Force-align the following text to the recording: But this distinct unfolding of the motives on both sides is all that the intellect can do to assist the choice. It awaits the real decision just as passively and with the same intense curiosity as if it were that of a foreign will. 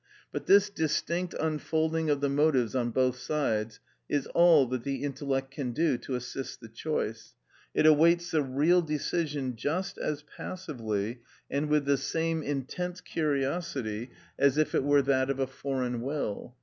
But 0.31 0.47
this 0.47 0.71
distinct 0.71 1.35
unfolding 1.35 2.09
of 2.09 2.21
the 2.21 2.27
motives 2.29 2.73
on 2.75 2.89
both 2.89 3.17
sides 3.19 3.79
is 4.09 4.25
all 4.33 4.65
that 4.69 4.83
the 4.83 5.03
intellect 5.03 5.51
can 5.51 5.73
do 5.73 5.95
to 5.99 6.15
assist 6.15 6.59
the 6.59 6.69
choice. 6.69 7.35
It 7.75 7.85
awaits 7.85 8.31
the 8.31 8.41
real 8.41 8.81
decision 8.81 9.55
just 9.55 9.99
as 9.99 10.23
passively 10.23 11.19
and 11.51 11.69
with 11.69 11.85
the 11.85 11.97
same 11.97 12.41
intense 12.41 12.99
curiosity 12.99 14.09
as 14.39 14.57
if 14.57 14.73
it 14.73 14.83
were 14.83 15.03
that 15.03 15.29
of 15.29 15.37
a 15.37 15.45
foreign 15.45 16.01
will. 16.01 16.55